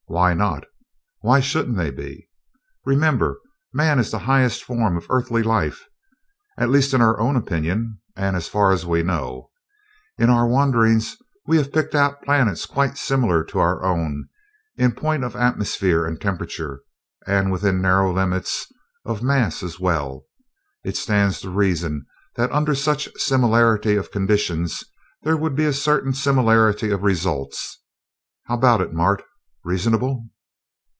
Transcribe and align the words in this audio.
Why 0.07 0.33
not? 0.33 0.65
Why 1.21 1.39
shouldn't 1.39 1.77
they 1.77 1.89
be? 1.89 2.27
Remember, 2.83 3.39
man 3.71 3.97
is 3.97 4.11
the 4.11 4.19
highest 4.19 4.61
form 4.61 4.97
of 4.97 5.05
earthly 5.09 5.41
life 5.41 5.85
at 6.57 6.69
least, 6.69 6.93
in 6.93 6.99
our 7.01 7.17
own 7.17 7.37
opinion 7.37 7.99
and 8.17 8.35
as 8.35 8.49
far 8.49 8.73
as 8.73 8.85
we 8.85 9.03
know. 9.03 9.51
In 10.17 10.29
our 10.29 10.45
wanderings, 10.45 11.15
we 11.47 11.55
have 11.55 11.71
picked 11.71 11.95
out 11.95 12.21
planets 12.23 12.65
quite 12.65 12.97
similar 12.97 13.41
to 13.45 13.59
our 13.59 13.85
own 13.85 14.27
in 14.75 14.91
point 14.91 15.23
of 15.23 15.33
atmosphere 15.33 16.05
and 16.05 16.19
temperature 16.19 16.81
and, 17.25 17.49
within 17.49 17.81
narrow 17.81 18.13
limits, 18.13 18.67
of 19.05 19.23
mass 19.23 19.63
as 19.63 19.79
well. 19.79 20.25
It 20.83 20.97
stands 20.97 21.39
to 21.39 21.49
reason 21.49 22.05
that 22.35 22.51
under 22.51 22.75
such 22.75 23.07
similarity 23.15 23.95
of 23.95 24.11
conditions, 24.11 24.83
there 25.23 25.37
would 25.37 25.55
be 25.55 25.63
a 25.65 25.71
certain 25.71 26.11
similarity 26.13 26.91
of 26.91 27.01
results. 27.01 27.81
How 28.47 28.55
about 28.55 28.81
it, 28.81 28.91
Mart? 28.93 29.23
Reasonable?" 29.63 30.27